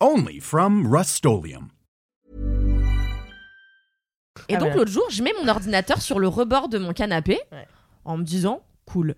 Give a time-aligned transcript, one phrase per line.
[0.00, 1.24] Only from Rust
[4.48, 7.40] Et Ah, donc l'autre jour, je mets mon ordinateur sur le rebord de mon canapé
[7.50, 7.66] Ouais.
[8.04, 9.14] en me disant cool.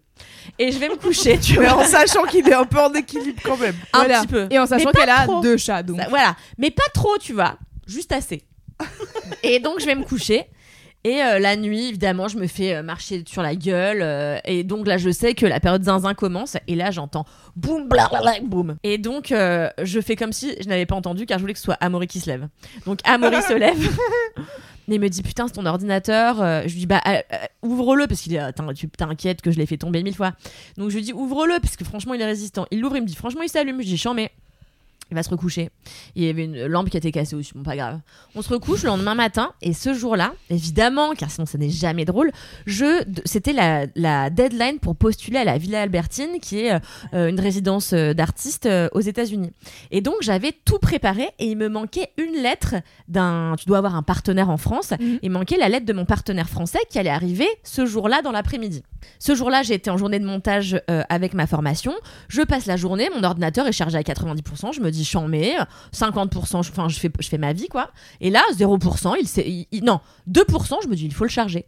[0.59, 1.79] Et je vais me coucher, tu Mais vois.
[1.83, 3.75] en sachant qu'il est un peu en équilibre quand même.
[3.93, 4.21] Un Voilà.
[4.21, 4.47] petit peu.
[4.51, 5.41] Et en sachant Mais pas qu'elle a trop.
[5.43, 6.01] deux chats, donc.
[6.01, 8.45] Ça- voilà, mais pas trop, tu vois, juste assez.
[9.43, 10.47] et donc je vais me coucher.
[11.05, 14.01] Et euh, la nuit, évidemment, je me fais euh, marcher sur la gueule.
[14.03, 16.57] euh, et donc là, je sais que la période zinzin commence.
[16.67, 17.25] Et là, j'entends
[17.57, 18.77] boum, blablabla, boum.
[18.83, 21.59] Et donc, euh, je fais comme si je n'avais pas entendu car je voulais que
[21.61, 22.49] ce soit Amaury qui se lève.
[22.85, 23.79] Donc, Amaury se lève.
[24.91, 27.37] Et il me dit putain c'est ton ordinateur Euh, je lui dis bah euh, euh,
[27.63, 30.33] ouvre-le parce qu'il est t'in- tu t'inquiètes que je l'ai fait tomber mille fois
[30.79, 33.07] donc je lui dis ouvre-le parce que franchement il est résistant il l'ouvre il me
[33.07, 34.31] dit franchement il s'allume je dis chant mais
[35.11, 35.71] il va se recoucher.
[36.15, 38.01] Il y avait une lampe qui était cassée aussi, bon pas grave.
[38.35, 42.05] On se recouche le lendemain matin et ce jour-là, évidemment, car sinon ça n'est jamais
[42.05, 42.31] drôle,
[42.67, 46.73] je c'était la, la deadline pour postuler à la Villa Albertine, qui est
[47.15, 49.53] euh, une résidence euh, d'artistes euh, aux États-Unis.
[49.91, 52.77] Et donc j'avais tout préparé et il me manquait une lettre
[53.09, 53.55] d'un.
[53.59, 54.93] Tu dois avoir un partenaire en France.
[54.99, 55.19] Mhm.
[55.23, 58.83] Il manquait la lettre de mon partenaire français qui allait arriver ce jour-là dans l'après-midi.
[59.19, 61.93] Ce jour-là, été en journée de montage euh, avec ma formation.
[62.29, 64.73] Je passe la journée, mon ordinateur est chargé à 90%.
[64.73, 65.57] Je me dis, j'en mets
[65.93, 66.63] 50%.
[66.63, 67.91] je- je fais, je fais ma vie, quoi.
[68.21, 71.67] Et là, 0%, il, il- il- non, 2%, je me dis, il faut le charger.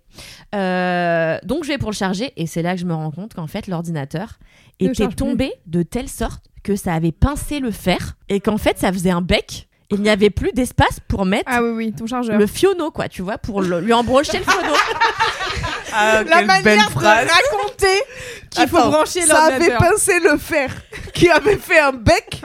[0.55, 2.33] Euh, donc, je vais pour le charger.
[2.37, 4.39] Et c'est là que je me rends compte qu'en fait, l'ordinateur
[4.79, 8.93] était tombé de telle sorte que ça avait pincé le fer et qu'en fait, ça
[8.93, 9.67] faisait un bec.
[9.93, 12.39] Il n'y avait plus d'espace pour mettre Ah oui, oui, ton chargeur.
[12.39, 14.73] le fiono, quoi, tu vois, pour le- lui embrocher le fiono.
[15.93, 17.29] Ah, La manière de phrase.
[17.29, 18.03] raconter
[18.51, 20.71] Qu'il faut brancher Ça avait pincé le fer
[21.15, 22.43] qui avait fait un bec.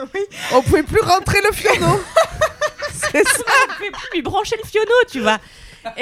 [0.54, 2.00] On pouvait plus rentrer le fiono.
[2.94, 3.44] C'est ça.
[3.70, 5.40] On pouvait plus lui brancher le fiono, tu vois.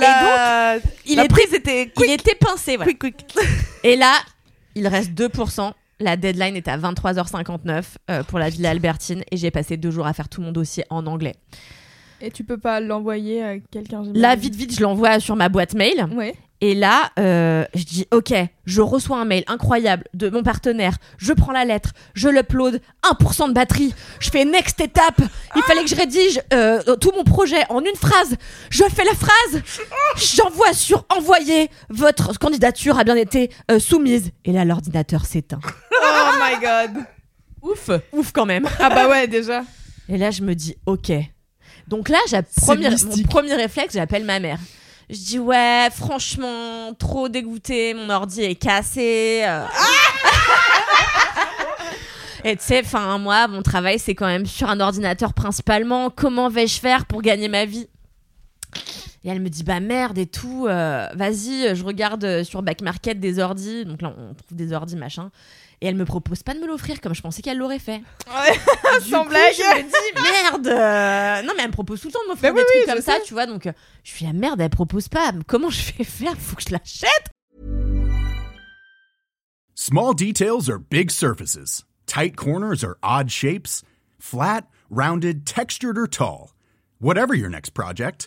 [0.00, 0.76] La,
[1.06, 2.92] Il la était, prise était il était pincé, voilà.
[2.92, 3.36] quick, quick.
[3.82, 4.14] Et là,
[4.74, 5.72] il reste 2%.
[6.00, 10.06] La deadline est à 23h59 euh, pour la Villa Albertine et j'ai passé deux jours
[10.06, 11.34] à faire tout mon dossier en anglais.
[12.20, 14.02] Et tu peux pas l'envoyer à quelqu'un.
[14.14, 16.06] Là, vite, vite, je l'envoie sur ma boîte mail.
[16.14, 16.34] Ouais.
[16.60, 18.34] Et là, euh, je dis, ok,
[18.64, 23.48] je reçois un mail incroyable de mon partenaire, je prends la lettre, je l'upload, 1%
[23.48, 25.20] de batterie, je fais next étape,
[25.54, 28.34] il fallait que je rédige euh, tout mon projet en une phrase,
[28.70, 29.62] je fais la phrase,
[30.16, 34.32] j'envoie sur envoyer, votre candidature a bien été euh, soumise.
[34.44, 35.60] Et là, l'ordinateur s'éteint.
[35.92, 37.04] Oh my god.
[37.62, 38.66] Ouf, ouf quand même.
[38.80, 39.62] Ah bah ouais, déjà.
[40.08, 41.12] Et là, je me dis, ok.
[41.86, 44.58] Donc là, j'ai premier, mon premier réflexe, j'appelle ma mère.
[45.10, 49.40] Je dis, ouais, franchement, trop dégoûté, mon ordi est cassé.
[49.44, 49.64] euh.
[52.44, 56.10] Et tu sais, enfin, moi, mon travail, c'est quand même sur un ordinateur principalement.
[56.10, 57.88] Comment vais-je faire pour gagner ma vie?
[59.24, 62.82] Et elle me dit, bah merde et tout, euh, vas-y, je regarde euh, sur Back
[62.82, 63.84] Market des ordis.
[63.84, 65.30] Donc là, on trouve des ordis, machin.
[65.80, 68.00] Et elle me propose pas de me l'offrir comme je pensais qu'elle l'aurait fait.
[69.02, 69.52] Du Sans coup, blague.
[69.54, 70.66] Je me dis merde.
[70.66, 72.88] euh, Non mais elle me propose tout le temps de m'offrir Bah des oui, trucs
[72.88, 73.22] oui, comme ça, sais.
[73.26, 73.46] tu vois.
[73.46, 75.32] Donc euh, je suis la merde, elle propose pas.
[75.46, 76.34] Comment je vais faire?
[76.36, 77.30] Faut que je l'achète.
[79.74, 81.84] Small details are big surfaces.
[82.06, 83.82] Tight corners are odd shapes.
[84.18, 86.54] Flat, rounded, textured, or tall.
[87.00, 88.26] Whatever your next project,